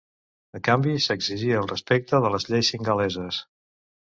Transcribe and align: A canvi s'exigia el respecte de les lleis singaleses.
A 0.59 0.61
canvi 0.67 0.95
s'exigia 1.07 1.61
el 1.65 1.69
respecte 1.73 2.23
de 2.25 2.33
les 2.37 2.51
lleis 2.51 2.73
singaleses. 2.75 3.45